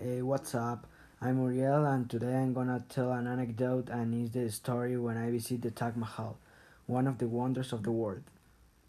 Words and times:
Hey, 0.00 0.22
what's 0.22 0.54
up? 0.54 0.86
I'm 1.20 1.42
Uriel, 1.42 1.84
and 1.84 2.08
today 2.08 2.36
I'm 2.36 2.54
gonna 2.54 2.84
tell 2.88 3.10
an 3.10 3.26
anecdote, 3.26 3.88
and 3.88 4.14
it's 4.14 4.32
the 4.32 4.48
story 4.48 4.96
when 4.96 5.16
I 5.16 5.28
visit 5.32 5.60
the 5.62 5.72
Taj 5.72 5.96
Mahal, 5.96 6.38
one 6.86 7.08
of 7.08 7.18
the 7.18 7.26
wonders 7.26 7.72
of 7.72 7.82
the 7.82 7.90
world. 7.90 8.22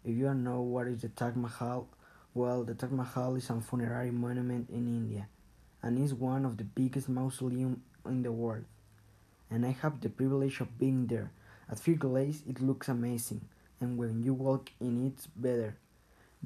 If 0.04 0.16
you 0.16 0.26
don't 0.26 0.44
know 0.44 0.60
what 0.60 0.86
is 0.86 1.02
the 1.02 1.08
Taj 1.08 1.34
Mahal, 1.34 1.88
well, 2.32 2.62
the 2.62 2.74
Taj 2.74 2.92
Mahal 2.92 3.34
is 3.34 3.50
a 3.50 3.60
funerary 3.60 4.12
monument 4.12 4.70
in 4.70 4.86
India, 4.86 5.26
and 5.82 5.98
is 5.98 6.14
one 6.14 6.44
of 6.44 6.58
the 6.58 6.62
biggest 6.62 7.08
mausoleum 7.08 7.82
in 8.06 8.22
the 8.22 8.30
world. 8.30 8.66
And 9.50 9.66
I 9.66 9.70
have 9.82 10.00
the 10.00 10.10
privilege 10.10 10.60
of 10.60 10.78
being 10.78 11.08
there. 11.08 11.32
At 11.68 11.80
first 11.80 11.98
glance, 11.98 12.44
it 12.48 12.62
looks 12.62 12.88
amazing, 12.88 13.40
and 13.80 13.98
when 13.98 14.22
you 14.22 14.32
walk 14.32 14.70
in, 14.80 15.08
it's 15.08 15.26
better, 15.26 15.74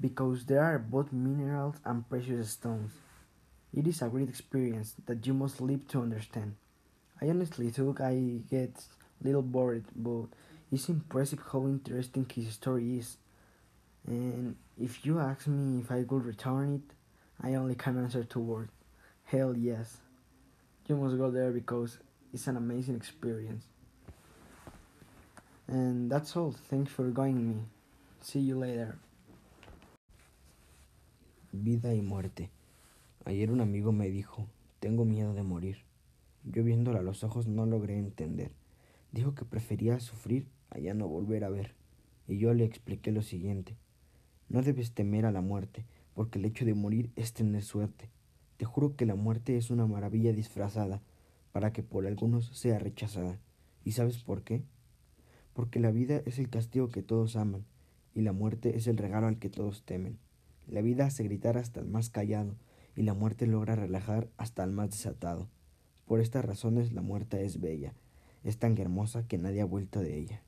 because 0.00 0.46
there 0.46 0.64
are 0.64 0.78
both 0.78 1.12
minerals 1.12 1.76
and 1.84 2.08
precious 2.08 2.52
stones. 2.52 2.92
It 3.74 3.88
is 3.88 4.02
a 4.02 4.08
great 4.08 4.28
experience 4.28 4.94
that 5.06 5.26
you 5.26 5.34
must 5.34 5.60
live 5.60 5.88
to 5.88 6.02
understand. 6.02 6.54
I 7.20 7.28
honestly 7.28 7.70
think 7.70 8.00
I 8.00 8.40
get 8.48 8.70
a 9.20 9.26
little 9.26 9.42
bored, 9.42 9.84
but 9.96 10.26
it's 10.70 10.88
impressive 10.88 11.40
how 11.50 11.66
interesting 11.66 12.26
his 12.32 12.54
story 12.54 12.98
is. 12.98 13.16
And 14.06 14.54
if 14.80 15.04
you 15.04 15.18
ask 15.18 15.48
me 15.48 15.80
if 15.80 15.90
I 15.90 16.04
could 16.04 16.24
return 16.24 16.74
it, 16.74 16.94
I 17.44 17.54
only 17.54 17.74
can 17.74 17.98
answer 17.98 18.22
two 18.22 18.40
words. 18.40 18.70
Hell 19.24 19.56
yes. 19.56 19.96
You 20.86 20.96
must 20.96 21.16
go 21.16 21.30
there 21.30 21.50
because 21.50 21.98
it's 22.32 22.46
an 22.46 22.56
amazing 22.56 22.94
experience. 22.94 23.64
And 25.66 26.10
that's 26.10 26.36
all. 26.36 26.54
Thanks 26.70 26.92
for 26.92 27.10
joining 27.10 27.48
me. 27.48 27.62
See 28.20 28.40
you 28.40 28.58
later. 28.58 28.96
Vida 31.52 31.88
y 31.88 32.02
muerte. 32.02 32.50
Ayer 33.26 33.50
un 33.50 33.62
amigo 33.62 33.90
me 33.90 34.10
dijo, 34.10 34.48
tengo 34.80 35.06
miedo 35.06 35.32
de 35.32 35.42
morir. 35.42 35.78
Yo 36.44 36.62
viéndolo 36.62 36.98
a 36.98 37.02
los 37.02 37.24
ojos 37.24 37.46
no 37.46 37.64
logré 37.64 37.98
entender. 37.98 38.52
Dijo 39.12 39.34
que 39.34 39.46
prefería 39.46 39.98
sufrir 39.98 40.46
a 40.68 40.78
ya 40.78 40.92
no 40.92 41.08
volver 41.08 41.44
a 41.44 41.48
ver. 41.48 41.74
Y 42.28 42.36
yo 42.36 42.52
le 42.52 42.64
expliqué 42.64 43.12
lo 43.12 43.22
siguiente. 43.22 43.76
No 44.50 44.60
debes 44.60 44.92
temer 44.92 45.24
a 45.24 45.32
la 45.32 45.40
muerte, 45.40 45.86
porque 46.12 46.38
el 46.38 46.44
hecho 46.44 46.66
de 46.66 46.74
morir 46.74 47.12
es 47.16 47.32
tener 47.32 47.62
suerte. 47.62 48.10
Te 48.58 48.66
juro 48.66 48.94
que 48.94 49.06
la 49.06 49.14
muerte 49.14 49.56
es 49.56 49.70
una 49.70 49.86
maravilla 49.86 50.32
disfrazada, 50.34 51.00
para 51.50 51.72
que 51.72 51.82
por 51.82 52.06
algunos 52.06 52.48
sea 52.48 52.78
rechazada. 52.78 53.38
¿Y 53.84 53.92
sabes 53.92 54.18
por 54.18 54.42
qué? 54.42 54.64
Porque 55.54 55.80
la 55.80 55.92
vida 55.92 56.20
es 56.26 56.38
el 56.38 56.50
castigo 56.50 56.90
que 56.90 57.02
todos 57.02 57.36
aman, 57.36 57.64
y 58.14 58.20
la 58.20 58.32
muerte 58.32 58.76
es 58.76 58.86
el 58.86 58.98
regalo 58.98 59.28
al 59.28 59.38
que 59.38 59.48
todos 59.48 59.82
temen. 59.82 60.18
La 60.68 60.82
vida 60.82 61.06
hace 61.06 61.24
gritar 61.24 61.56
hasta 61.56 61.80
el 61.80 61.86
más 61.86 62.10
callado, 62.10 62.54
y 62.96 63.02
la 63.02 63.14
muerte 63.14 63.46
logra 63.46 63.76
relajar 63.76 64.28
hasta 64.36 64.64
el 64.64 64.72
más 64.72 64.90
desatado. 64.90 65.48
Por 66.06 66.20
estas 66.20 66.44
razones 66.44 66.92
la 66.92 67.02
muerte 67.02 67.44
es 67.44 67.60
bella, 67.60 67.94
es 68.42 68.58
tan 68.58 68.76
hermosa 68.78 69.26
que 69.26 69.38
nadie 69.38 69.62
ha 69.62 69.66
vuelto 69.66 70.00
de 70.00 70.18
ella. 70.18 70.42